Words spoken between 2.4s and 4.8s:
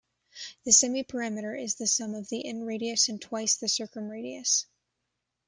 inradius and twice the circumradius.